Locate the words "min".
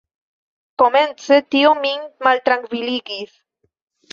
1.83-2.07